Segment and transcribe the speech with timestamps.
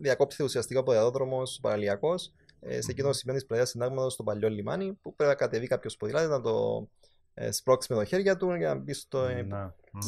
[0.00, 4.48] διακόψει ουσιαστικά ο ποδηλατόδρομος παραλιακός ε, σε εκείνο το σημείο της πλατείας συντάγματος στο παλιό
[4.48, 6.86] λιμάνι, που πρέπει να κατεβεί κάποιος ποδηλάτη να το
[7.34, 9.20] ε, σπρώξει με το χέρια του για να μπει στο.
[9.28, 9.36] Ναι.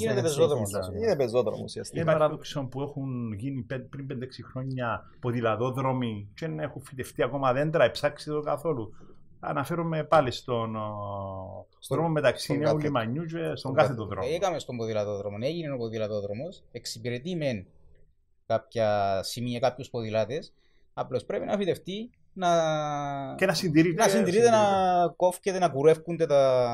[0.02, 0.70] Είναι πεζόδρομος.
[0.94, 2.02] Είναι πεζόδρομος ουσιαστικά.
[2.02, 7.52] Είναι παράδοξο που έχουν γίνει πέ- πριν 5-6 χρόνια ποδηλατόδρομοι και δεν έχουν φυτευτεί ακόμα
[7.52, 8.94] δέντρα, εψάξει το καθόλου.
[9.40, 10.80] Αναφέρομαι πάλι στον ο,
[11.78, 12.84] Στον- δρόμο μεταξύ στον Νέου κάθετο.
[12.86, 14.28] Λιμανιού και στον Στον κάθετο δρόμο.
[14.34, 17.66] Έκαμε στον ποδηλατόδρομο, έγινε ο ποδηλατόδρομος, εξυπηρετεί μεν
[18.54, 20.52] κάποια σημεία, κάποιους ποδηλάτες.
[20.94, 22.48] Απλώς πρέπει να φυτευτεί, να,
[23.36, 24.02] Και να συντηρείται.
[24.02, 24.62] να συντηρείται, να
[25.16, 26.72] κόφκεται, να κουρεύκονται τα,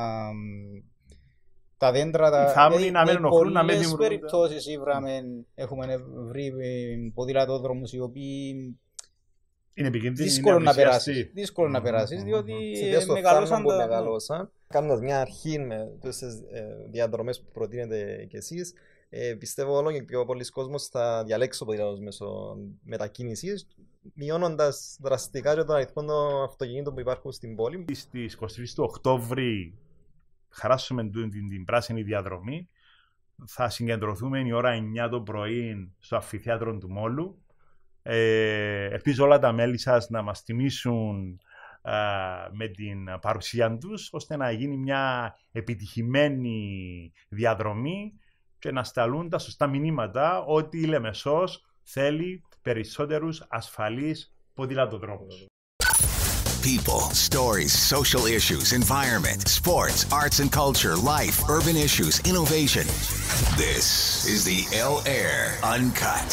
[1.77, 2.29] τα δέντρα.
[2.31, 2.43] Τα...
[2.49, 4.07] Οι θάμνοι δηλαδή, να μην με ενοχλούν, να μην πολλές δημιουργούνται.
[4.07, 5.21] περιπτώσεις ήβραμε,
[5.55, 8.77] έχουμε βρει ε, ποδηλατόδρομους οι οποίοι
[9.73, 10.27] Είναι επικίνδυνη.
[10.27, 11.11] δύσκολο είναι να απλησιαστή.
[11.11, 12.59] περάσεις, δύσκολο να Μμμ, περάσεις, μμμ, διότι μμμ.
[12.69, 13.77] Εξαιτίας ε, των μεγαλώσαν θάρρων που τα...
[13.87, 14.51] μεγαλώσαν.
[14.67, 16.19] Κάνοντας μια αρχή με τις
[16.89, 18.73] διαδρομές που προτείνετε κι εσείς,
[19.09, 23.67] ε, πιστεύω όλο και πιο πολλοί κόσμος θα διαλέξει το ποδήλατος μέσω μετακίνησης,
[24.13, 27.85] μειώνοντας δραστικά και τον αριθμό των αυτοκινήτων που υπάρχουν στην πόλη.
[27.93, 29.77] Στις 23 του Οκτώβρη
[30.49, 32.69] χαράσουμε την, την, την πράσινη διαδρομή.
[33.47, 34.71] Θα συγκεντρωθούμε η ώρα
[35.05, 37.41] 9 το πρωί στο αμφιθέατρο του Μόλου.
[38.01, 41.39] Ε, ελπίζω όλα τα μέλη σας να μας τιμήσουν
[41.81, 41.93] α,
[42.51, 48.13] με την παρουσία τους, ώστε να γίνει μια επιτυχημένη διαδρομή
[48.59, 55.45] και να σταλούν τα σωστά μηνύματα ότι η Λεμεσός θέλει περισσότερους ασφαλείς ποδηλατοδρόμους.
[56.75, 62.85] People, stories, social issues, environment, sports, arts and culture, life, urban issues, innovation.
[63.63, 63.85] This
[64.33, 64.59] is the
[64.93, 65.37] L Air
[65.75, 66.29] Uncut.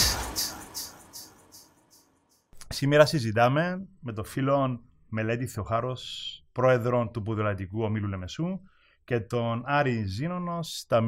[2.68, 8.60] Σήμερα συζητάμε με τον φίλο Μελέτη Θεοχάρος, πρόεδρο του Ποδηλατικού Ομίλου Λεμεσού
[9.04, 11.00] και τον Άρη Ζήνονο στα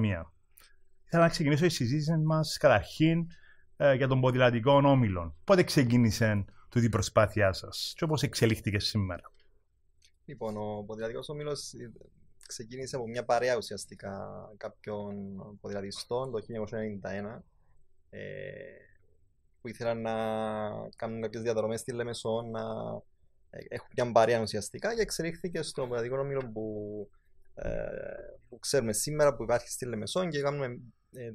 [1.16, 1.24] μία.
[1.24, 3.26] Θέλω να ξεκινήσω η συζήτηση μας καταρχήν
[3.76, 5.36] ε, για τον ποδηλατικό όμιλο.
[5.44, 9.32] Πότε ξεκίνησε τούτη η προσπάθειά σας και όπως εξελίχθηκε σήμερα;
[10.24, 11.92] Λοιπόν, ο ποδηλατικός όμιλος ε,
[12.46, 15.14] ξεκίνησε από μια παρέα ουσιαστικά κάποιων
[15.60, 16.38] ποδηλατιστών το
[17.38, 17.42] 1991
[18.10, 18.20] ε,
[19.60, 20.14] που ήθελαν να
[20.96, 22.60] κάνουν κάποιες διαδρομές στη Λεμεσό, να
[23.50, 27.08] ε, έχουν μια παρέα ουσιαστικά και εξελίχθηκε στο ποδηλατικό όμιλο που,
[27.54, 27.70] ε,
[28.48, 30.78] που ξέρουμε σήμερα που υπάρχει στη Λεμεσό και κάνουμε
[31.12, 31.32] ε,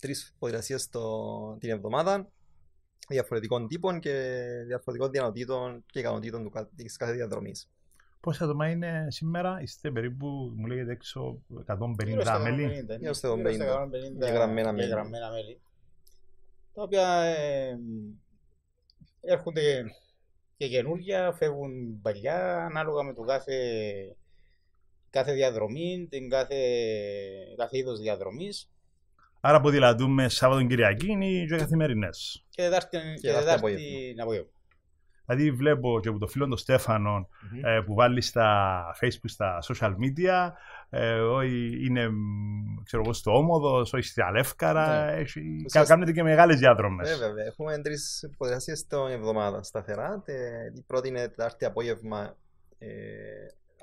[0.00, 2.28] τρεις ποδηλασίες το- την εβδομάδα
[3.08, 7.68] διαφορετικών τύπων και διαφορετικών δυνατοτήτων και ικανοτήτων του κα- της κάθε διαδρομής.
[8.20, 10.26] Πόσα άτομα είναι σήμερα, είστε περίπου,
[10.56, 12.64] μου λέγεται έξω, 150 Γύρω στα μέλη.
[12.64, 14.84] 150, Γύρω στα γύρω 150 στα 150 εγγραμμένα μέλη.
[14.84, 15.60] εγγραμμένα μέλη.
[16.74, 17.78] Τα οποία ε,
[19.20, 19.84] έρχονται
[20.56, 23.54] και καινούργια, φεύγουν παλιά, ανάλογα με το κάθε,
[25.14, 26.56] κάθε διαδρομή, την κάθε,
[27.56, 28.68] κάθε είδος διαδρομής.
[29.40, 32.44] Άρα ποδηλατούμε Σάββατο Κυριακή ή και καθημερινές.
[32.48, 34.22] Και Δετάρτη, και Δετάρτη Δετάρτη απόγευμα.
[34.22, 34.48] απόγευμα.
[35.26, 37.28] Δηλαδή βλέπω και από το φίλο τον Στέφανο
[37.62, 40.50] ε, που βάλει στα facebook, στα social media,
[40.90, 45.12] ε, όχι είναι μ, ξέρω εγώ, στο Όμοδος, όχι στη Αλεύκαρα, Ναι.
[45.20, 47.10] έχει, Ουσιαστικά- κάνετε και μεγάλες διάδρομες.
[47.10, 47.44] Ε, βέβαια.
[47.44, 50.22] Έχουμε τρεις ποδηλασίε την εβδομάδα σταθερά.
[50.24, 52.36] Τε- Η πρώτη είναι Τετάρτη απόγευμα,
[52.78, 52.86] ε,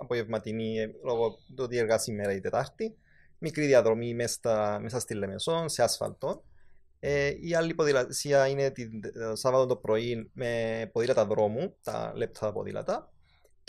[0.02, 2.96] απογευματινή, ε, λόγω του ότι εργά σήμερα η Τετάρτη.
[3.38, 6.44] Μικρή διαδρομή μέσα, στα- μέσα στη Λεμεσό, σε ασφαλτό.
[7.00, 12.52] Ε, η άλλη ποδηλασία είναι την το Σάββατο το πρωί με ποδήλατα δρόμου, τα λεπτά
[12.52, 13.14] ποδήλατα.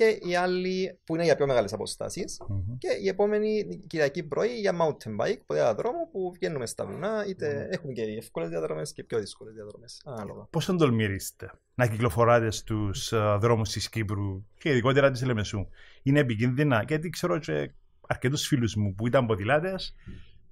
[0.03, 2.41] Και η άλλη που είναι για πιο μεγάλες αποστάσεις.
[2.49, 2.79] Μμμ.
[2.79, 7.69] Και η επόμενη Κυριακή πρωί για mountain bike, ποδήλατα δρόμου που βγαίνουμε στα βουνά, είτε
[7.71, 10.03] έχουμε και εύκολες διαδρομές και πιο δύσκολες διαδρομές.
[10.05, 10.47] Ανάλογα.
[10.51, 15.67] Πώς τον τολμήριστε να κυκλοφοράτε στους ε, δρόμους της Κύπρου και ειδικότερα της Λεμεσού.
[16.03, 17.73] Είναι επικίνδυνα; Γιατί ξέρω και
[18.07, 19.95] αρκετούς φίλους μου που ήταν ποδηλάτες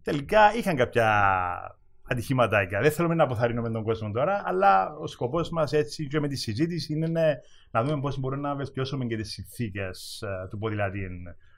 [0.03, 1.79] τελικά είχαν κάποια
[2.11, 2.81] ατυχήματάκια.
[2.81, 6.37] Δεν θέλουμε να αποθαρρύνουμε τον κόσμο τώρα, αλλά ο σκοπός μας έτσι και με τη
[6.37, 7.41] συζήτηση είναι να-
[7.71, 11.09] να δούμε πώς μπορούμε να βελτιώσουμε και τις συνθήκες ε, του ποδηλατή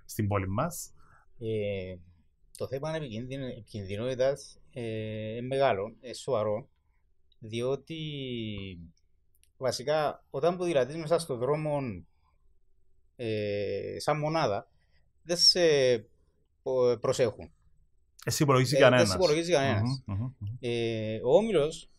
[0.04, 0.94] στην πόλη μας.
[1.38, 1.96] Ε,
[2.56, 4.82] το θέμα επικίνδυνο- επικινδυνότητας ε,
[5.36, 6.68] είναι μεγάλο, είναι σοβαρό,
[7.38, 7.98] διότι
[9.56, 11.80] βασικά όταν ποδηλατείς μέσα στον δρόμο
[13.16, 14.68] ε, σαν μονάδα,
[15.22, 15.60] δεν σε
[16.62, 17.52] πο- προσέχουν.
[18.24, 19.02] Εσύ υπολογίζεις Ε, κανένας.
[19.02, 20.02] Δεν σε υπολογίζει κανένας.
[20.06, 20.56] Μμμ, μμμ, μμμ.
[20.60, 21.90] Ε, ο Όμιλος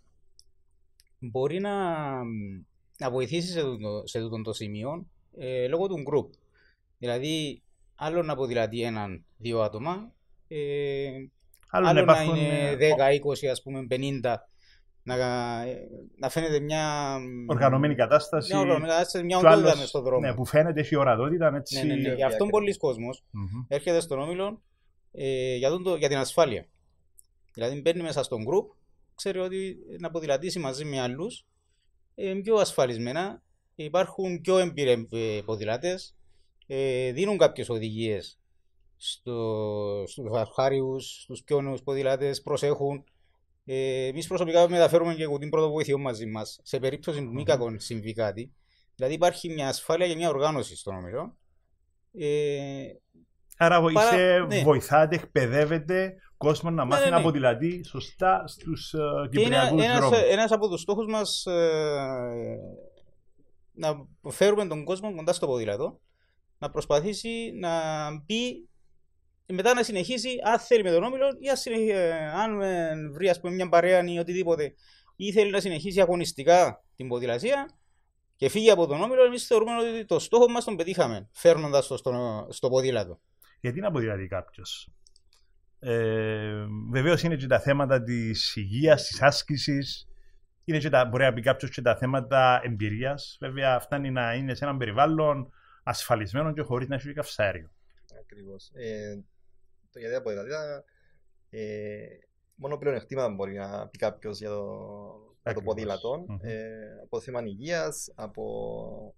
[1.20, 1.74] μπορεί να,
[2.98, 5.06] να βοηθήσει σε τούτο, σε τούτο το σημείο
[5.38, 6.30] ε, λόγω του group.
[6.98, 7.62] Δηλαδή,
[7.96, 10.12] άλλο να ποδηλατεί έναν, δύο άτομα,
[10.48, 11.10] ε,
[11.70, 12.94] Άλλο άλλο να να υπάρχουν είναι ε,
[13.38, 14.36] 10, 20, ας πούμε 50,
[15.04, 15.16] να,
[16.18, 17.16] να φαίνεται μια...
[17.48, 18.52] οργανωμένη κατάσταση.
[18.52, 20.28] Μια οργανωμένη κατάσταση, μια και ο οντότητα άλλος, μες στον δρόμο.
[20.28, 21.86] Ναι, που φαίνεται έχει ορατότητα έτσι.
[21.86, 22.16] Ναι, ναι, ναι.
[22.16, 23.66] Γι' αυτόν πολλοί κόσμος Μμμ.
[23.68, 24.62] έρχεται στον Όμιλο
[25.16, 26.68] ε, για, τον το- για την ασφάλεια.
[27.54, 28.76] Δηλαδή μπαίνει μέσα στον group,
[29.16, 31.46] ξέρει ότι να ποδηλατήσει μαζί με άλλους
[32.16, 33.44] ε, πιο ασφαλισμένα.
[33.76, 36.16] Υπάρχουν πιο εμπειροί ε, ποδηλάτες.
[36.68, 38.40] Ε, δίνουν κάποιες οδηγίες
[38.98, 43.04] στο, στους αρχάριους, στους πιο νέους ποδηλάτες, προσέχουν.
[43.66, 47.80] Ε, Εμείς προσωπικά μεταφέρουμε και την πρώτο βοηθειό μαζί μας σε περίπτωση που μη κακόν
[47.80, 48.54] συμβεί κάτι.
[48.96, 51.38] Δηλαδή υπάρχει μια ασφάλεια και μια οργάνωση στον όμιλο.
[52.14, 52.84] Ε,
[53.58, 54.62] Άρα βοηθέ, Παρά- ναι.
[54.62, 57.24] βοηθάτε, εκπαιδεύετε κόσμο να μάθει ναι, να ναι.
[57.24, 58.98] ποδηλατεί σωστά στους ε,
[59.32, 60.18] και είναι κυπριακούς ένας, δρόμους.
[60.30, 62.58] ένας από τους στόχους μας ε,
[63.74, 66.00] να φέρουμε τον κόσμο κοντά στο ποδήλατο,
[66.58, 67.72] να προσπαθήσει να
[68.26, 68.68] μπει
[69.46, 72.92] και μετά να συνεχίσει αν θέλει με τον όμιλο ή αν, συνεχ- ε, αν ε,
[73.14, 74.74] βρει ας πούμε, μια παρέα ή οτιδήποτε
[75.16, 77.70] ή θέλει να συνεχίσει αγωνιστικά την ποδηλασία
[78.36, 81.98] και φύγει από τον όμιλο, εμείς θεωρούμε ότι το στόχο μας τον πετύχαμε φέρνοντας το
[81.98, 83.20] στο, στο ποδήλατο.
[83.64, 84.92] Γιατί να ποδηλατεί κάποιος;
[85.80, 90.08] Ε, Βεβαίως είναι και τα θέματα της υγείας, της άσκησης.
[90.66, 93.38] Είναι και τα, μπορεί να πει κάποιος και τα θέματα εμπειρίας.
[93.40, 95.52] Βέβαια, φτάνει να είναι σε έναν περιβάλλον
[95.84, 97.72] ασφαλισμένο και χωρίς να έχει και καυσαέριο.
[98.20, 98.72] Ακριβώς.
[98.74, 99.24] Ε,
[99.92, 100.52] το γιατί από δηλαδή,
[101.50, 102.06] ε,
[102.56, 105.64] μόνο πλεονεκτήματα μπορεί να πει κάποιος για το, για το Ακριβώς.
[105.64, 106.26] ποδήλατο.
[106.28, 106.38] Μμμ.
[106.42, 109.16] Ε, από θέμα υγείας, από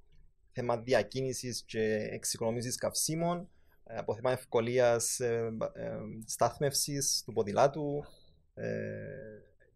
[0.52, 3.46] θέμα διακίνησης και εξοικονομήση καυσίμων, ε,
[3.86, 8.04] από θέμα ευκολίας ε, ε, στάθμευσης του ποδηλάτου.
[8.54, 9.06] Ε,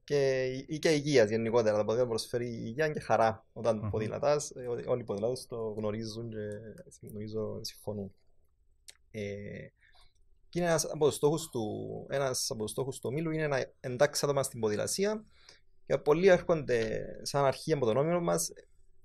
[0.04, 1.78] και, ή και υγεία γενικότερα.
[1.78, 3.90] Το ποδήλατο προσφέρει υγεία και χαρά όταν Μμμ.
[3.90, 4.50] ποδηλατάς.
[4.52, 6.30] Ε, όλοι- Όλοι οι ποδηλάτες το γνωρίζουν
[7.00, 8.14] και νομίζω συμφωνούν.
[9.12, 9.68] Ε,
[10.50, 13.66] και είναι ένας από τους στόχους του, ένας από τους στόχους του ομίλου είναι να
[13.80, 15.24] εντάξει άτομα στην ποδηλασία
[15.86, 18.50] και πολλοί έρχονται σαν αρχή από τον όμιλο μας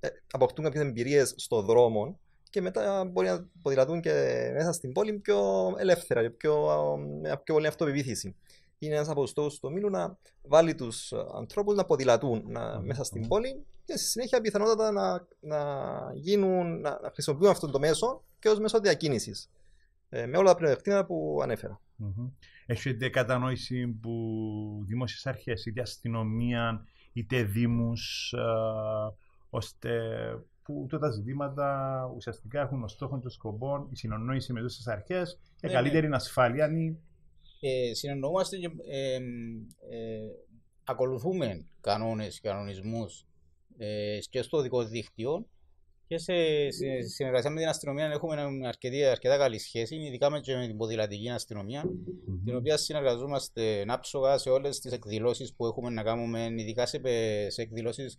[0.01, 2.21] ε, αποκτούν κάποιες εμπειρίες στο δρόμο
[2.55, 4.11] και μετά μπορεί να ποδηλατούν και
[4.55, 5.39] μέσα στην πόλη πιο
[5.79, 6.67] ελεύθερα και πιο,
[6.99, 8.35] με μια πιο πολύ αυτοπεποίθηση.
[8.79, 12.87] Είναι ένας από τους στόχους του ομίλου να βάλει τους ανθρώπους να ποδηλατούν να, Μμμ.
[12.87, 15.61] μέσα στην πόλη και στη συνέχεια πιθανότατα να, να,
[16.15, 19.51] γίνουν, να, να χρησιμοποιούν αυτό το μέσο και ως μέσο διακίνησης.
[20.09, 21.81] Ε, με όλα τα πλεονεκτήματα που ανέφερα.
[21.97, 22.29] Μμμ.
[22.67, 24.12] Έχετε κατανόηση που
[24.87, 29.15] δημόσιες αρχές, είτε αστυνομία, είτε δήμους, ε,
[29.51, 29.91] ώστε
[30.65, 35.41] που τότε τα ζητήματα ουσιαστικά έχουν ως στόχο και σκοπό η συνονόηση με τις αρχές
[35.57, 36.67] και Ναι, καλύτερη ασφάλεια.
[36.67, 36.97] Είναι
[37.61, 39.21] ε, συνεννοούμαστε και ε, ε,
[40.85, 43.27] ακολουθούμε κανόνες και κανονισμούς
[43.77, 45.47] ε, και στο δικό δίκτυο
[46.07, 46.35] και σε,
[46.71, 50.77] σε συνεργασία με την αστυνομία έχουμε αρκετή, αρκετά καλή σχέση, ειδικά με, και με την
[50.77, 51.85] ποδηλατική αστυνομία,
[52.45, 57.51] την οποία συνεργαζόμαστε άψογα σε όλες τις εκδηλώσεις που έχουμε να κάνουμε, ειδικά σε, πε-
[57.51, 58.19] σε εκδηλώσεις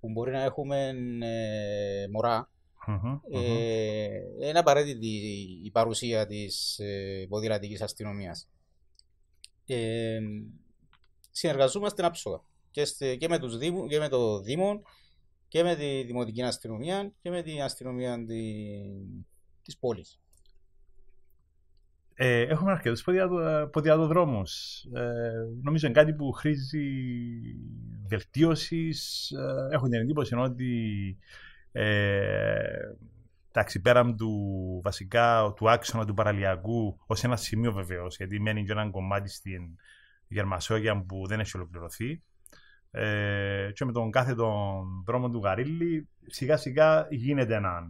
[0.00, 2.50] που μπορεί να έχουμε ε, μωρά,
[2.86, 3.20] Μμμ, μμμ.
[3.32, 4.08] ε,
[4.48, 5.06] είναι απαραίτητη
[5.64, 8.48] η παρουσία της ε, ποδηλατικής αστυνομίας.
[9.66, 10.20] Ε,
[11.30, 12.40] συνεργαζόμαστε άψογα
[12.70, 14.82] και, στε- και, με τους Δήμου, και με το Δήμο
[15.48, 18.42] και με τη Δημοτική Αστυνομία και με την αστυνομία τη,
[19.62, 20.20] της πόλης.
[22.20, 24.82] Ε, έχουμε αρκετούς ποδηλατο- ποδηλατοδρόμους.
[24.94, 25.30] Ε,
[25.62, 26.86] νομίζω είναι κάτι που χρήζει
[28.08, 29.30] βελτίωσης.
[29.30, 30.72] Ε, έχω την εντύπωση ότι
[31.72, 32.56] ε,
[33.48, 34.30] εντάξει, πέραν του
[34.84, 39.62] βασικά του άξονα του παραλιακού, ως ένα σημείο βεβαίως, γιατί μένει και ένα κομμάτι στην
[40.28, 42.22] Γερμασόγια που δεν έχει ολοκληρωθεί.
[42.90, 47.84] Ε, και με τον κάθε τον δρόμο του Γαρίλη σιγά σιγά γίνεται ένα α,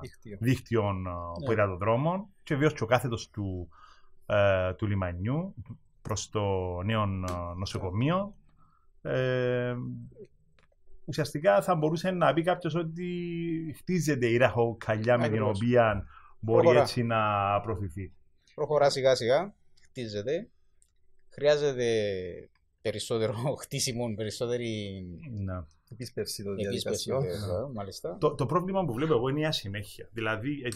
[0.00, 0.38] Δίκτυο.
[0.40, 1.44] δίκτυων Ναι.
[1.44, 3.68] ποδηλατοδρόμων και βεβαίω και ο κάθετος του,
[4.26, 5.54] ε, του λιμανιού
[6.02, 6.42] προς το
[6.82, 7.06] νέο ε,
[7.56, 8.34] νοσοκομείο.
[9.02, 9.74] Ε,
[11.04, 15.56] ουσιαστικά θα μπορούσε να πει κάποιος ότι χτίζεται η ραχοκαλιά με την Ακριβώς.
[15.60, 16.06] οποία
[16.40, 16.80] μπορεί Προχωρά.
[16.82, 17.20] έτσι να
[17.60, 18.12] προωθηθεί.
[18.54, 20.48] Προχωρά σιγά σιγά, χτίζεται.
[21.28, 21.88] Χρειάζεται
[22.82, 25.62] περισσότερο χτίσιμο, περισσότερη Ναι.
[25.92, 27.10] Επίσπευση των επίσπευση.
[27.10, 27.24] διαδικασιών.
[27.24, 28.16] ε, Μάλιστα.
[28.20, 30.08] Το, το πρόβλημα που βλέπω εγώ είναι η ασυνέχεια.
[30.12, 30.68] Δηλαδή, ε,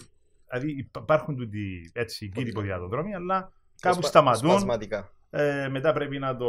[0.51, 4.51] δηλαδή υπά- υπάρχουν τούτοι έτσι κύριοι ποδηλατοδρόμοι, αλλά κάπου Σπα- σταματούν.
[4.51, 5.13] Σπασματικά.
[5.31, 6.49] Ε, μετά πρέπει να, το,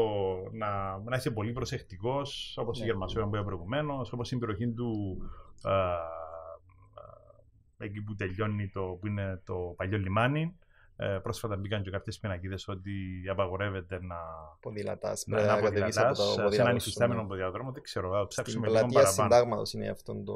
[0.51, 2.85] να, να είσαι πολύ προσεκτικός, όπως η Ναι.
[2.87, 5.17] Γερμανία που είπα προηγουμένως, όπως η περιοχή του.
[5.65, 5.69] ε,
[7.79, 10.57] ε, εκεί που τελειώνει το, που είναι το παλιό λιμάνι.
[11.01, 12.91] Ε, πρόσφατα μπήκαν και κάποιες πινακίδες ότι
[13.31, 14.15] απαγορεύεται να,
[14.59, 15.23] Ποδηλατάς.
[15.27, 17.27] να, Πρέπει να να κατεβείς ποδηλατάς από το σε έναν ποδήλατο σου, υφιστάμενο ναι.
[17.27, 17.71] ποδηλατόδρομο.
[17.71, 19.29] Δεν ξέρω, θα Στην ψάξουμε λίγο πλατεία παραπάνω.
[19.29, 20.35] συντάγματος είναι αυτόν το...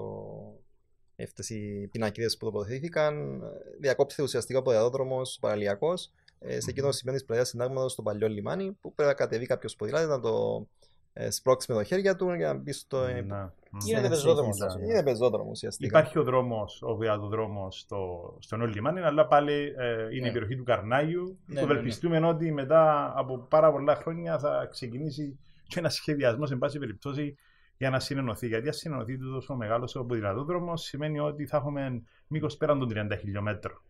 [1.24, 3.42] Αυτές οι πινακίδες που τοποθετήθηκαν.
[3.80, 8.28] Διακόψεται ουσιαστικά ο ποδηλατόδρομος παραλιακός ε, σε εκείνο το σημείο της πλατείας συντάγματος στο παλιό
[8.28, 10.66] λιμάνι που πρέπει να κατεβεί κάποιος ποδηλάτης να το
[11.14, 13.06] ε, σπρώξει με τα χέρια του για να μπει στο...
[13.06, 13.50] Ναι, ναι.
[13.84, 14.86] Γίνεται σε- πεζόδρομος, σε- ας πούμε.
[14.86, 15.88] Είναι πεζόδρομο ουσιαστικά.
[16.00, 20.28] Υπάρχει ο δρόμος, ο βιαδοδρόμο στο, στο νέο λιμάνι, αλλά πάλι ε, είναι Ναι.
[20.28, 21.22] η περιοχή του Καρνάγιου.
[21.24, 21.72] Ναι, που ναι, ναι.
[21.72, 27.36] ευελπιστούμε ότι μετά από πάρα πολλά χρόνια θα ξεκινήσει και ένα σχεδιασμός, εν πάση περιπτώσει,
[27.84, 28.48] για να συνενωθεί.
[28.48, 33.18] Γιατί αν συνενωθεί τόσο μεγάλο ο ποδηλατόδρομο, σημαίνει ότι θα έχουμε μήκος πέραν των 30
[33.20, 33.82] χιλιόμετρων.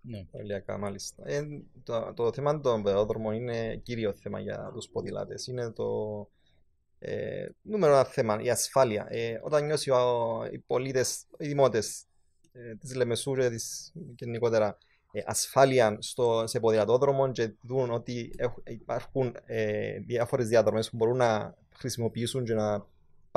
[0.00, 0.26] Ναι.
[0.30, 1.22] Ολιακά, μάλιστα.
[1.26, 1.42] Ε,
[1.82, 5.46] το, το θέμα των πεδόδρομων είναι κύριο θέμα για τους ποδηλάτες.
[5.46, 5.84] Είναι το
[6.98, 9.06] ε, νούμερο ένα θέμα, η ασφάλεια.
[9.08, 12.04] Ε, όταν νιώσει ο, οι πολίτες, οι δημότες
[12.52, 14.78] ε, της Λεμεσού και της γενικότερα
[15.12, 21.16] ε, ασφάλεια στο, σε ποδηλατόδρομο και δουν ότι έχ- υπάρχουν ε, διάφορες διαδρομές που μπορούν
[21.16, 22.86] να χρησιμοποιήσουν και να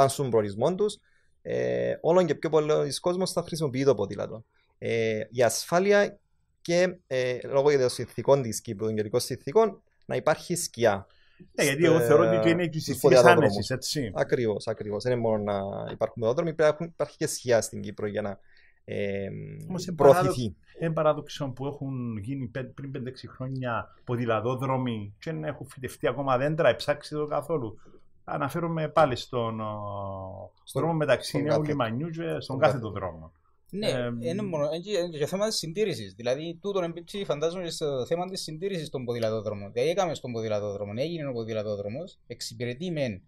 [0.02, 0.98] πάνε στον προορισμό τους,
[1.42, 4.44] ε, όλο και πιο πολλοί κόσμος θα χρησιμοποιεί το ποδήλατο.
[4.78, 6.20] Ε, η ασφάλεια
[6.62, 11.08] και ε, λόγω των συνθηκών της Κύπρου, των καιρικών συνθηκών, να υπάρχει σκιά.
[11.52, 13.54] Ναι, γιατί εγώ θεωρώ ότι και είναι και οι στους συνθήκες ποδηλατόδρομους.
[13.54, 14.12] άνεσης, έτσι.
[14.16, 15.04] Ακριβώς, ακριβώς.
[15.04, 15.54] Δεν είναι μόνο να
[15.92, 18.40] υπάρχουν ποδηλατόδρομοι, πρέπει να έχουν- υπάρχει και σκιά στην Κύπρο για να
[18.86, 19.28] ε,
[19.68, 20.56] Όμως είναι προωθηθεί.
[20.80, 26.38] Είναι παράδοξο που έχουν γίνει πέ- πριν 5-6 χρόνια ποδηλατόδρομοι και δεν έχουν φυτευτεί ακόμα
[26.38, 27.80] δέντρα, εψάξει το καθόλου.
[28.24, 31.70] Αναφέρομαι πάλι στον ο, Στον- δρόμο μεταξύ στον Νέου κάθετο.
[31.70, 33.00] Λιμανιού και στον Στον κάθετο κάθετο.
[33.08, 33.32] δρόμο.
[33.74, 36.14] Ναι, Ε, είναι μόνο είναι και- είναι και θέμα της συντήρησης.
[36.14, 39.72] Δηλαδή, τούτο εμπίπτει, φαντάζομαι, και στο θέμα της συντήρησης των ποδηλατόδρομων.
[39.72, 43.22] Δηλαδή, έκαμε στον ποδηλατόδρομο, έγινε ο ποδηλατόδρομος, εξυπηρετεί μεν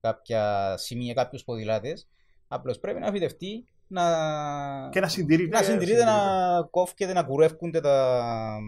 [0.00, 2.08] κάποια σημεία, κάποιους ποδηλάτες,
[2.48, 4.04] απλώς πρέπει να φυτευτεί να,
[4.92, 5.56] Και να συντηρείται.
[5.56, 6.12] να συντηρείται, να
[6.70, 8.58] κόφκεται, να κουρεύκονται τα,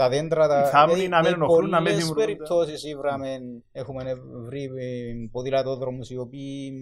[0.00, 0.48] τα δέντρα.
[0.48, 0.60] Τα...
[0.66, 2.24] Οι θάμνοι δηλαδή, να μην με ενοχλούν, να μην πολλές δημιουργούνται.
[2.24, 3.38] περιπτώσεις ήβραμε,
[3.72, 4.14] έχουμε
[4.46, 6.72] βρει ε, ποδηλατόδρομους οι οποίοι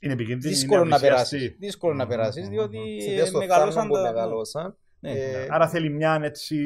[0.00, 0.52] Είναι επικίνδυνη.
[0.54, 1.36] δύσκολο είναι να απλησιαστή.
[1.36, 1.56] περάσεις.
[1.58, 2.84] Δύσκολο να Μμμ, περάσεις, μμμ, διότι μμμ.
[2.94, 4.12] Εξαιτίας των μεγαλώσαν θάμνων που τα.
[4.12, 4.76] μεγαλώσαν.
[5.00, 5.10] Ναι.
[5.10, 6.56] ε, Άρα θέλει μια έτσι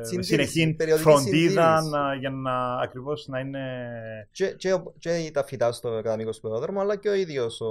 [0.00, 1.88] ε, Συντήρηση, συνεχή περιοδική φροντίδα συντήρηση.
[1.90, 3.60] να- για να ακριβώς να είναι
[4.30, 7.66] και, και, ο- και τα φυτά στο ακαδημικό του ποδηλατόδρομου, αλλά και ο ίδιος ο,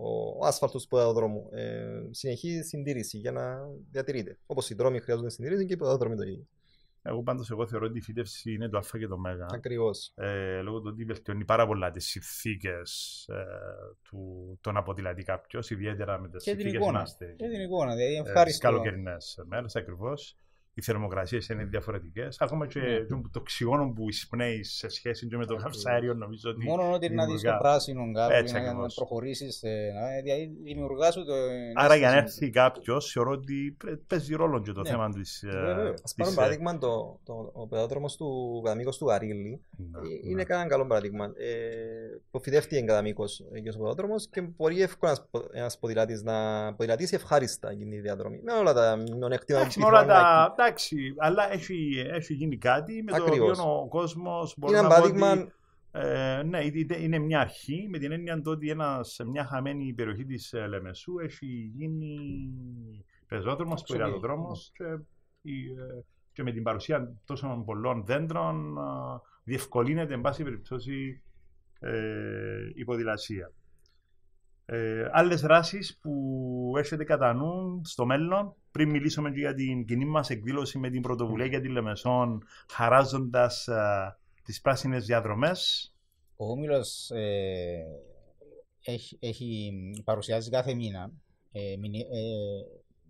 [0.00, 1.48] ο άσφαλτος του ποδηλατόδρομου.
[1.52, 3.58] Ε, συνεχή συντήρηση για να
[3.90, 4.38] διατηρείται.
[4.46, 6.46] Όπως οι δρόμοι χρειάζονται συντήρηση και οι ποδηλατόδρομοι το ίδιο.
[7.02, 9.46] Εγώ πάντως εγώ θεωρώ ότι η φύτευση είναι το α και το μέγα.
[9.50, 10.12] Ακριβώς.
[10.14, 13.44] ε, λόγω του ότι βελτιώνει πάρα πολλά τις συνθήκες ε,
[14.02, 16.98] του, το να ποδηλατεί κάποιος, ιδιαίτερα με τις Και την συνθήκες εικόνα.
[16.98, 17.34] είμαστε.
[17.36, 17.94] Και την εικόνα.
[17.94, 18.68] Δηλαδή, ε, τις ευχάριστο.
[18.68, 20.36] καλοκαιρινές μέρες ακριβώς.
[20.78, 22.36] Οι θερμοκρασίες είναι διαφορετικές.
[22.40, 22.98] Ακόμα και Ναι.
[23.04, 25.82] το, το οξυγόνο που εισπνέει σε σχέση και με το Ακριβώς.
[25.82, 27.58] καυσαέριο νομίζω ότι Μόνο ότι να δεις το δημιουργά.
[27.58, 28.94] πράσινο κάπου Έτσι να, να ακριβώς.
[28.94, 29.62] προχωρήσεις.
[29.62, 31.34] ε, να- Δηλαδή, δημιουργάς σου το.
[31.74, 32.38] Άρα για να αίσθηση.
[32.44, 34.88] έρθει κάποιος, θεωρώ ότι πρέ- παίζει ρόλο και το Ναι.
[34.88, 35.42] θέμα της...
[35.42, 35.88] ε, Βέβαια.
[35.90, 39.60] Α της, πάρουμε ε, παράδειγμα το, το, ο πεδόδρομο του ακαδημικό του Αρίλη.
[39.76, 40.30] ναι, Ε, ναι.
[40.30, 41.24] Είναι ένα καλό παράδειγμα.
[41.24, 41.30] Ε,
[42.30, 45.16] που φυτεύτηκε κατά μήκο εκεί ο ποδόδρομο και μπορεί εύκολα
[45.52, 46.34] ένας ποδηλάτης να
[46.74, 48.40] ποδηλατήσει ευχάριστα εκείνη τη διαδρομή.
[48.44, 49.86] Με όλα τα μειονεκτήματα Εντάξει, που
[50.68, 51.12] με όλα πιθανόν να τα...
[51.12, 53.56] Εντάξει, αλλά έχει, έχει γίνει κάτι με Ακριβώς.
[53.58, 55.52] το οποίο ο κόσμος μπορεί Είναι να ένα πω ότι παράδειγμα
[55.90, 59.92] Ε, ναι, είτε- είναι μια αρχή με την έννοια το ότι ένας, σε μια χαμένη
[59.92, 62.18] περιοχή της ε, Λεμεσού έχει γίνει
[63.26, 64.04] πεζόδρομος, Αξιοποιεί.
[64.04, 64.84] ποδηλατοδρόμος και,
[65.42, 68.80] η, ε, και με την παρουσία τόσων πολλών δέντρων ε,
[69.44, 71.22] διευκολύνεται εν πάση περιπτώσει
[71.80, 73.52] ε, η ποδηλασία.
[74.70, 80.04] Ε, άλλες δράσεις που έχετε κατά νου στο μέλλον πριν μιλήσουμε και για την κοινή
[80.04, 85.92] μας εκδήλωση με την πρωτοβουλία για τη Λεμεσόν χαράζοντας ε, τις πράσινες διαδρομές.
[86.36, 87.84] Ο Όμιλος ε,
[88.84, 89.72] έχει, έχει,
[90.04, 91.10] παρουσιάζει κάθε μήνα
[91.52, 92.04] ε, μηνυ, ε,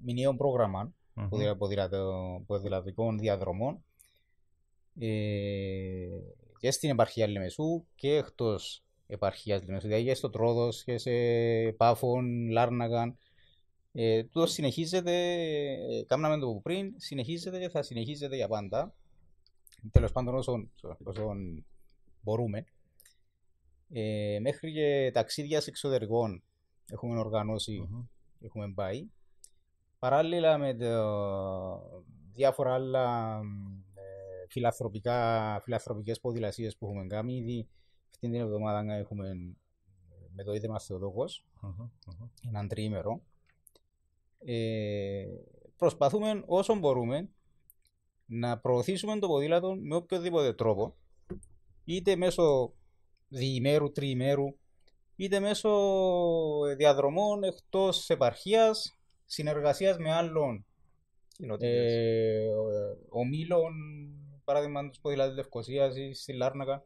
[0.04, 1.28] μηνιαίο πρόγραμμα Μμμ.
[1.28, 3.84] ποδηλα- ποδηλατο- ποδηλατικών διαδρομών
[4.98, 5.08] ε,
[6.58, 11.10] και στην επαρχία Λεμεσού και εκτός επαρχίας Λεμεσού, δηλαδή και στο Τρόδος και σε
[11.76, 13.18] Πάφων, Λάρναγαν.
[13.92, 15.32] Ε, τούτο συνεχίζεται,
[15.90, 18.94] ε, κάμναμε το πριν, συνεχίζεται και θα συνεχίζεται για πάντα.
[19.90, 20.70] Τέλος πάντων όσον,
[21.04, 21.64] όσον
[22.20, 22.64] μπορούμε.
[23.90, 26.42] Ε, μέχρι και ταξίδια σε εξωτερικών
[26.90, 28.04] έχουμε οργανώσει Μμμ.
[28.40, 29.08] έχουμε πάει.
[29.98, 33.38] Παράλληλα με το διάφορα άλλα
[33.94, 37.36] ε, φιλαθροπικά, φιλαθροπικές ποδηλασίες που έχουμε κάνει.
[37.36, 37.68] Ήδη
[38.10, 39.34] αυτήν την εβδομάδα έχουμε ε,
[40.34, 41.70] με το Ίδρυμα Θεοτόκος, Μμμ.
[41.78, 42.28] Μμμ.
[42.48, 43.20] έναν τριήμερο.
[44.38, 45.24] Ε,
[45.76, 47.28] προσπαθούμε όσο μπορούμε
[48.26, 50.96] να προωθήσουμε το ποδήλατο με οποιοδήποτε τρόπο,
[51.84, 52.72] είτε μέσω
[53.28, 54.56] διημέρου, τριημέρου,
[55.16, 55.70] είτε μέσω
[56.76, 60.66] διαδρομών εκτός επαρχίας, συνεργασίας με άλλων
[61.32, 61.92] κοινότητες.
[61.92, 62.48] ε,
[63.08, 63.72] ομίλων,
[64.44, 66.84] παράδειγμα τους ποδηλάτου Λευκοσίας ή στη Λάρνακα,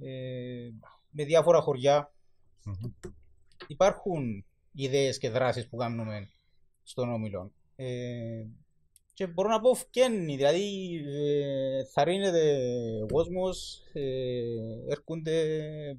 [0.00, 0.70] ε,
[1.10, 2.12] με διάφορα χωριά.
[2.64, 2.92] Μμμ.
[3.66, 6.30] Υπάρχουν ιδέες και δράσεις που κάνουμε
[6.82, 7.52] στον όμιλο.
[7.76, 8.46] Ε,
[9.12, 12.58] και μπορώ να πω φκένει, δηλαδή ε, θα ρίνεται
[13.02, 14.42] ο κόσμος, ε,
[14.88, 15.98] έρχονται,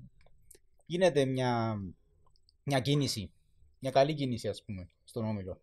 [0.86, 1.82] γίνεται μια,
[2.63, 3.32] μια κίνηση,
[3.80, 5.62] μια καλή κίνηση ας πούμε στον όμιλο.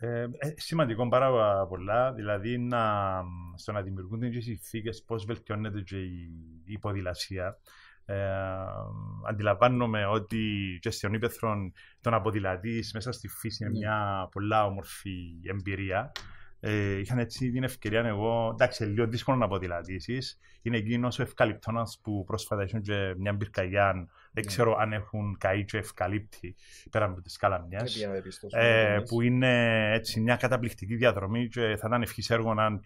[0.00, 3.14] Ε, ε, σημαντικό πάρα πολλά, δηλαδή να,
[3.56, 6.30] στο να δημιουργούνται και οι συνθήκες πώς βελτιώνεται και η,
[6.64, 7.58] η ποδηλασία.
[8.04, 8.16] Ε,
[9.28, 11.54] αντιλαμβάνομαι ότι και στον ύπεθρο
[12.00, 13.78] το να ποδηλατείς μέσα στη φύση είναι Ναι.
[13.78, 16.12] μια πολλά όμορφη εμπειρία.
[16.60, 20.18] Ε, είχαν έτσι την ευκαιρία εγώ, εντάξει, λίγο δύσκολο να ποδηλατήσει.
[20.62, 23.92] Είναι εκείνος ο ευκαλυπτόνα που πρόσφατα έχουν και μια πυρκαγιά.
[24.32, 24.50] Δεν Ναι.
[24.50, 26.56] ξέρω αν έχουν καεί και ευκαλύπτει
[26.90, 27.82] πέρα από τις καλαμιές.
[27.82, 28.52] Δεν πήγαμε πιστός.
[28.52, 32.82] Ε, που είναι έτσι μια καταπληκτική διαδρομή και θα ήταν ευχής έργο αν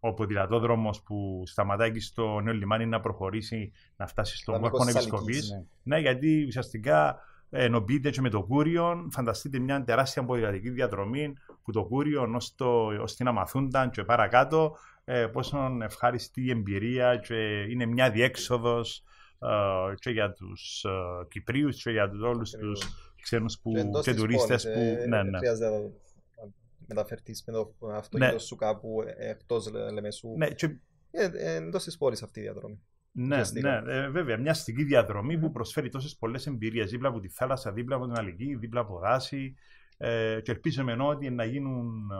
[0.00, 4.92] ο ποδηλατόδρομος που σταματάει εκεί στο νέο λιμάνι να προχωρήσει να φτάσει στον Δαμικός κόρπο
[4.92, 5.36] της επισκοπής.
[5.36, 5.50] Αλικής,
[5.82, 5.94] Ναι.
[5.96, 7.18] Ναι, γιατί ουσιαστικά ε,
[7.50, 9.08] ενοποιείται και με το Κούριο.
[9.10, 14.76] Φανταστείτε μια τεράστια ποδηλατική διαδρομή που το Κούριο ως, το, ως την Αμαθούνταν και παρακάτω
[15.04, 19.02] ε, πόσο ευχάριστη εμπειρία και είναι μια διέξοδος
[19.38, 20.90] ε, και για τους ε,
[21.28, 22.80] Κυπρίους και για τους, όλους Ακριβώς.
[22.80, 24.84] τους ξένους που, Και εντός και της τουρίστες πόλης, που...
[24.84, 25.38] ε, ναι, δεν ναι.
[25.38, 25.90] χρειάζεται να
[26.86, 30.28] μεταφερθείς με το αυτοκίνητο σου κάπου εκτός Λε- Λεμεσού.
[30.36, 30.76] Ναι, και
[31.10, 32.80] Ε, ε, εντός της πόλης αυτή η διαδρομή.
[33.20, 33.80] Ναι, ουσιαστικά.
[33.80, 34.36] ναι ε, βέβαια.
[34.38, 38.18] Μια αστική διαδρομή που προσφέρει τόσες πολλές εμπειρίες δίπλα από τη θάλασσα, δίπλα από την
[38.18, 39.54] Αλική, δίπλα από δάση.
[39.96, 42.10] Ε, και ελπίζουμε ενώ ότι να γίνουν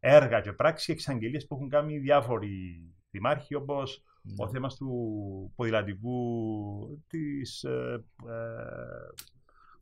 [0.00, 4.34] ε, έργα και πράξει εξαγγελίες που έχουν κάνει διάφοροι δημάρχοι, όπως Ναι.
[4.38, 8.32] ο θέμας του ποδηλατικού, της, ε, ε,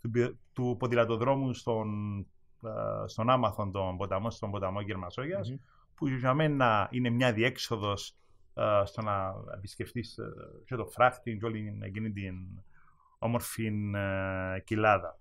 [0.00, 2.18] του, πι- του ποδηλατοδρόμου στον,
[2.64, 5.56] ε, στον Άμαθον των ποταμών, στον ποταμό Γερμασόγειας, Μμμ.
[5.94, 8.14] που για μένα είναι μια διέξοδος ε,
[8.84, 10.24] στο να επισκεφτείς ε,
[10.64, 12.34] και το φράχτη και όλη εκείνη την
[13.18, 15.18] όμορφη ε, κοιλάδα.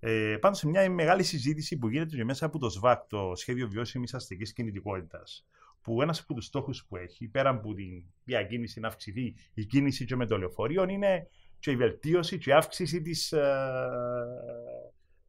[0.00, 3.68] Ε, πάνω σε μια μεγάλη συζήτηση που γίνεται και μέσα από το ΣΒΑΚ, το Σχέδιο
[3.68, 5.46] Βιώσιμης Αστικής Κινητικότητας,
[5.82, 10.04] που ένας από τους στόχους που έχει, πέρα από την διακίνηση να αυξηθεί η κίνηση
[10.04, 13.86] και με το λεωφορείο, είναι και η βελτίωση και η αύξηση της, ε,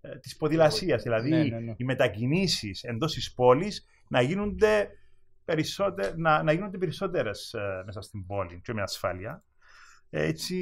[0.01, 1.03] ε, της ποδηλασίας.
[1.03, 1.73] Δηλαδή, Ναι, ναι, ναι.
[1.77, 4.89] οι μετακινήσεις εντός της πόλης να γίνονται,
[5.51, 9.43] περισσότε, να, να γίνονται περισσότερες ε, μέσα στην πόλη και με ασφάλεια.
[10.09, 10.57] Έτσι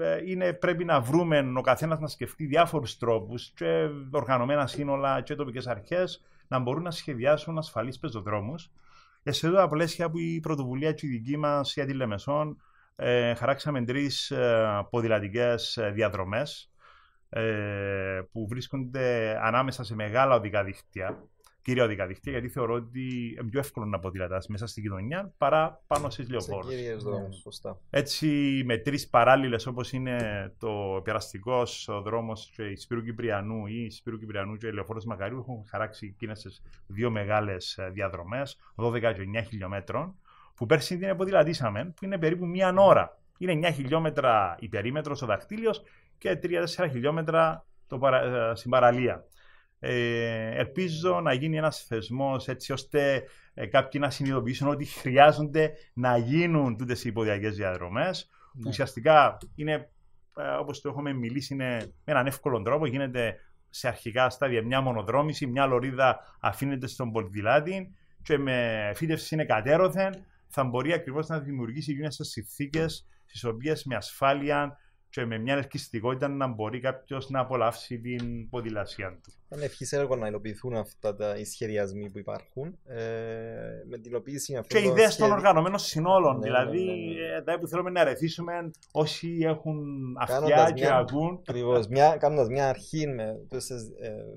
[0.00, 5.34] ε, είναι, πρέπει να βρούμε ο καθένας να σκεφτεί διάφορους τρόπους και οργανωμένα σύνολα και
[5.34, 8.70] τοπικές αρχές να μπορούν να σχεδιάσουν ασφαλείς πεζοδρόμους.
[9.22, 12.60] Και σε εδώ τα πλαίσια που η πρωτοβουλία και η δική μας για τη Λεμεσόν
[12.96, 16.70] ε, χαράξαμε τρεις ε, ποδηλατικές ε, διαδρομές
[17.28, 21.24] ε, που βρίσκονται ανάμεσα σε μεγάλα οδικά δίκτυα,
[21.66, 25.82] κύρια οδικά δίκτυα, γιατί θεωρώ ότι είναι πιο εύκολο να ποδηλατάς μέσα στην κοινωνία παρά
[25.86, 26.68] πάνω στις Σε λεωφόρους.
[26.74, 27.10] κύριες Ναι.
[27.10, 27.78] δρόμους, σωστά.
[27.90, 30.16] Έτσι, με τρεις παράλληλες όπως είναι
[30.58, 35.38] το περαστικός δρόμος και η Σπύρου Κυπριανού ή η Σπύρου Κυπριανού και η Λεωφόρος Μακαρίου
[35.38, 40.14] έχουν χαράξει εκείνες τις δύο μεγάλες ε, διαδρομές, 12 και 9 χιλιόμετρων,
[40.54, 43.18] που πέρσι την ποδηλατήσαμε, που είναι περίπου μία ώρα.
[43.38, 45.82] Είναι 9 χιλιόμετρα η περίμετρος ο δαχτύλιος
[46.18, 49.24] και 3-4 χιλιόμετρα το παρα, ε, στην παραλία.
[49.78, 56.16] Ε, ελπίζω να γίνει ένας θεσμός έτσι ώστε ε, κάποιοι να συνειδητοποιήσουν ότι χρειάζονται να
[56.16, 58.30] γίνουν τούτες οι υποδιακές διαδρομές.
[58.52, 58.68] που Ναι.
[58.68, 59.90] Ουσιαστικά είναι,
[60.36, 62.86] ε, όπως το έχουμε μιλήσει, είναι με έναν εύκολο τρόπο.
[62.86, 69.44] Γίνεται σε αρχικά στάδια μια μονοδρόμηση, μια λωρίδα αφήνεται στον ποδηλάτη και με φύτευση είναι
[69.44, 74.78] κατέρωθεν θα μπορεί ακριβώς να δημιουργήσει εκείνες τις συνθήκες στις οποίες με ασφάλεια
[75.10, 79.32] και με μια ελκυστικότητα να μπορεί κάποιος να απολαύσει την ποδηλασία του.
[79.54, 82.78] Είναι ευχής έργο να υλοποιηθούν αυτά τα οι σχεδιασμοί που υπάρχουν.
[82.84, 82.96] Ε,
[83.88, 86.36] με την υλοποίηση αυτών Και των ιδέες των σχεδι- οργανωμένων συνόλων.
[86.38, 87.36] Ναι, δηλαδή, ναι, ναι, ναι.
[87.36, 89.84] ε, τα που θέλουμε να ρεθίσουμε όσοι έχουν
[90.18, 91.38] αυτιά Κάνοντας και μια- ακούν.
[91.48, 91.86] Ακριβώς.
[91.86, 93.80] Μια, κάνοντας μια αρχή με τις ε,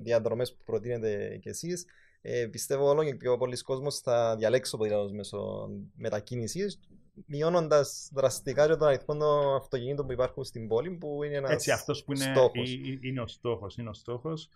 [0.02, 1.86] διαδρομές που προτείνετε κι εσείς,
[2.22, 6.80] ε, πιστεύω όλο και πιο πολλοί κόσμος θα διαλέξει το ποδήλατο μέσω μετακίνησης,
[7.26, 11.70] μειώνοντας δραστικά και τον αριθμό των αυτοκινήτων που υπάρχουν στην πόλη, που είναι ένας Έτσι,
[11.70, 12.70] αυτός που είναι, στόχος.
[12.70, 13.76] ε, ε, είναι ο στόχος.
[13.76, 14.48] Είναι ο στόχος.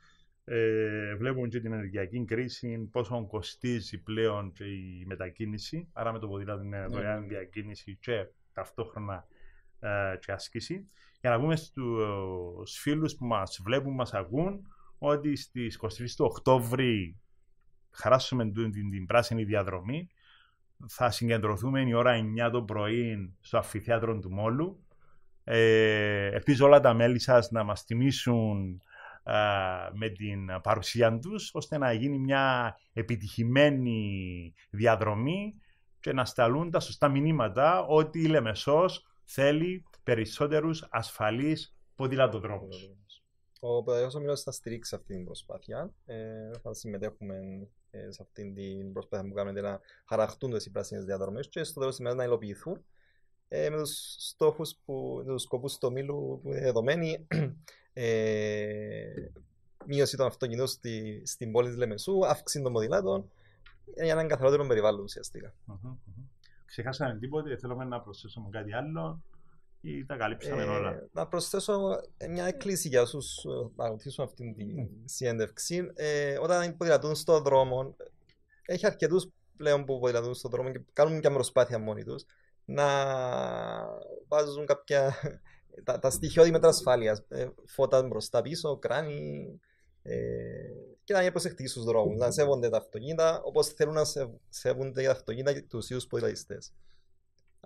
[0.44, 5.88] Ε, βλέπουμε και την ενεργειακή κρίση, πόσο κοστίζει πλέον και η μετακίνηση.
[5.92, 9.26] Άρα με το ποδήλατο είναι δωρεάν διακίνηση και ταυτόχρονα
[9.80, 10.88] ε, και άσκηση.
[11.20, 14.66] Για να πούμε στους φίλους που μας βλέπουν, μας ακούν,
[14.98, 17.20] ότι στις 23 του Οκτώβρη
[17.90, 20.08] χαράσουμε την, την, την πράσινη διαδρομή.
[20.88, 22.12] Θα συγκεντρωθούμε η ώρα
[22.46, 24.84] 9 το πρωί στο αμφιθέατρο του Μόλου.
[25.44, 28.80] Ε, ελπίζω όλα τα μέλη σας να μας τιμήσουν
[29.22, 29.34] α,
[29.92, 35.54] με την παρουσία τους, ώστε να γίνει μια επιτυχημένη διαδρομή
[36.00, 42.90] και να σταλούν τα σωστά μηνύματα ότι η Λεμεσός θέλει περισσότερους ασφαλείς ποδηλατοδρόμους.
[43.66, 45.92] Ο Παιδαγός Ομιλός θα στηρίξει αυτή την προσπάθεια.
[46.06, 51.04] Ε, θα συμμετέχουμε ε, σε αυτή την προσπάθεια που κάνετε να χαραχτούν τις οι πράσινες
[51.04, 52.84] διαδρομές και στο τέλος της ημέρας να υλοποιηθούν
[53.48, 57.26] ε, με τους στόχους που, με τους σκοπούς του ομίλου που είναι δεδομένοι
[57.92, 59.28] ε,
[59.86, 63.30] μείωση των αυτοκινήτων στη, στην πόλη της Λεμεσού, αύξηση των ποδηλάτων
[63.94, 65.54] ε, για έναν καθαρότερο περιβάλλον ουσιαστικά.
[65.64, 66.24] Μμμ, μμμ.
[66.64, 69.22] Ξεχάσαμε τίποτε, θέλουμε να προσθέσουμε κάτι άλλο.
[69.86, 71.08] Ή τα καλύψαμε Ε, όλα.
[71.12, 74.86] να προσθέσω μια έκκληση για όσους ε, παρακολουθήσουν αυτήν τη Ναι.
[75.04, 75.90] συνέντευξη.
[75.94, 77.96] Ε, όταν ποδηλατούν στον δρόμο,
[78.66, 82.24] έχει αρκετούς πλέον που ποδηλατούν στον δρόμο και κάνουν μια προσπάθεια μόνοι τους
[82.64, 82.86] να
[84.28, 85.14] βάζουν κάποια
[85.84, 87.22] τα, τα στοιχειώδη μέτρα ασφάλειας.
[87.28, 89.60] Ε, φώτα μπροστά πίσω, κράνη
[90.02, 90.14] ε,
[91.04, 95.02] και να είναι προσεκτικοί στους δρόμους, να σέβονται τα αυτοκίνητα όπως θέλουν να σεβ- σέβονται
[95.02, 96.72] τα αυτοκίνητα και τους ίδιους ποδηλατιστές.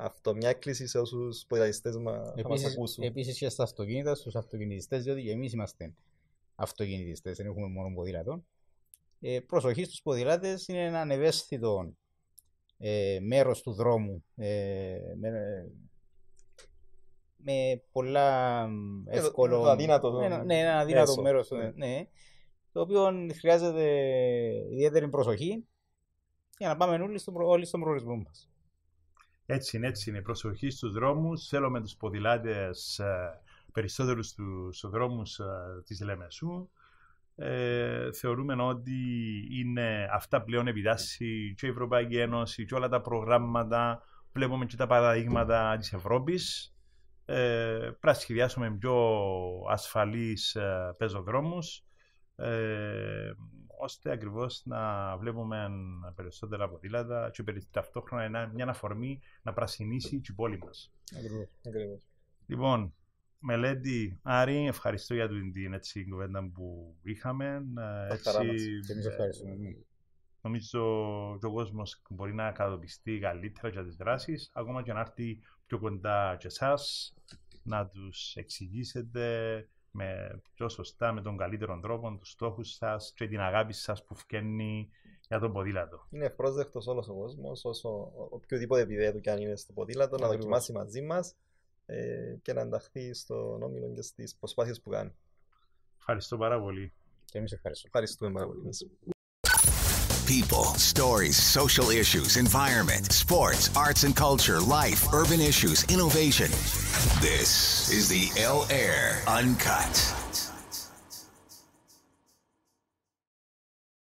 [0.00, 3.04] Αυτό, μια έκκληση σε όσους ποδηλατιστές μα, θα μας Επίσης, ακούσουν.
[3.04, 5.94] επίσης και στα αυτοκίνητα, στους αυτοκινητιστές, διότι και εμείς είμαστε
[6.54, 8.44] αυτοκινητιστές, δεν έχουμε μόνο ποδήλατο.
[9.20, 11.92] Ε, προσοχή στους ποδηλάτες είναι ένα ευαίσθητο
[12.78, 15.30] ε, μέρος του δρόμου ε, με,
[17.37, 19.61] με πολλά μ, Ε, το- εύκολο...
[19.61, 21.22] το αδύνατο Ναι, ναι, ένα αδύνατο μέσο.
[21.22, 21.70] μέρος, Ναι.
[21.87, 22.06] ναι,
[22.72, 23.84] το οποίο χρειάζεται
[24.70, 25.66] ιδιαίτερη προσοχή
[26.58, 28.47] για να πάμε όλοι στον, προ- όλοι στον προορισμό μας.
[29.50, 30.22] Έτσι είναι, έτσι είναι.
[30.22, 31.48] Προσοχή στους δρόμους.
[31.48, 33.40] Θέλουμε τους ποδηλάτες ε,
[33.72, 35.44] περισσότερους στους δρόμους ε,
[35.84, 36.70] της Λεμεσού.
[37.37, 38.94] Ε, θεωρούμε ότι
[39.50, 44.02] είναι αυτά πλέον επιτάσσει και η Ευρωπαϊκή Ένωση και όλα τα προγράμματα.
[44.32, 46.74] Βλέπουμε και τα παραδείγματα της Ευρώπης.
[47.24, 47.34] Ε,
[47.78, 48.96] πρέπει να σχεδιάσουμε πιο
[49.70, 51.84] ασφαλείς ε, πεζοδρόμους
[52.37, 53.32] ε,
[53.80, 55.68] ώστε ακριβώς να βλέπουμε
[56.14, 60.92] περισσότερα ποδήλατα και περι- ταυτόχρονα ένα- μια αφορμή να πρασινίσει και η πόλη μας.
[61.66, 62.00] Ακριβώς.
[62.46, 62.94] Λοιπόν,
[63.38, 67.66] μελέτη Άρη, ευχαριστώ για την, την έτσι, κουβέντα που είχαμε.
[68.08, 68.62] Ε, Έτσι, χαρά μας.
[68.86, 69.76] Και εμείς ευχαριστούμε.
[70.42, 70.80] νομίζω
[71.40, 75.78] και ο κόσμος μπορεί να κατοπιστεί καλύτερα για τις δράσεις, ακόμα και να έρθει πιο
[75.78, 77.14] κοντά και εσάς,
[77.62, 83.40] να τους εξηγήσετε με πιο σωστά, με τον καλύτερο τρόπο, τους στόχους σας και την
[83.40, 84.90] αγάπη σας που φκένει
[85.29, 86.07] για τον ποδήλατο.
[86.11, 90.16] Είναι ευπρόσδεκτος όλος ο κόσμος, όσο ο- οποιοδήποτε επιδέα του κι αν είναι στο ποδήλατο,
[90.16, 90.37] να Ακριβώς.
[90.37, 91.35] δοκιμάσει μαζί μας
[91.87, 95.14] ε, και να ενταχθεί στον όμιλο και στις προσπάθειες που κάνει.
[95.98, 96.92] Ευχαριστώ πάρα πολύ.
[97.24, 97.90] Και εμείς ευχαριστούμε.
[97.94, 98.68] Ευχαριστούμε πάρα πολύ.
[100.28, 106.50] people, stories, social issues, environment, sports, arts and culture, life, urban issues, innovation.
[107.22, 110.17] This is the L Air Uncut.